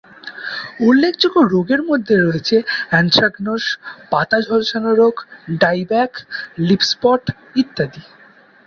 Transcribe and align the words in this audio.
উল্লেখযোগ্য 0.87 1.37
রোগের 1.53 1.81
মধ্যে 1.89 2.15
রয়েছে 2.17 2.55
অ্যানথ্রাকনোস, 2.89 3.63
পাতা 4.11 4.37
ঝলসানো 4.45 4.91
রোগ, 4.93 5.15
ডাই 5.61 5.79
ব্যাক, 5.91 6.11
লিফ 6.67 6.81
স্পট 6.91 7.23
ইত্যাদি। 7.55 8.01